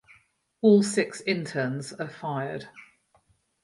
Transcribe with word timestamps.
All 0.61 0.81
six 0.81 1.21
interns 1.21 1.93
are 1.93 2.09
fired. 2.09 2.67